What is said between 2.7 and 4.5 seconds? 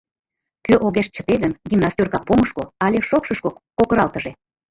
але шокшышко кокыралтыже.